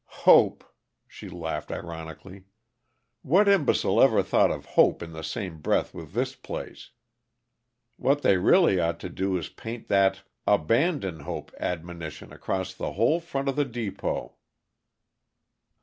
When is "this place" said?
6.13-6.89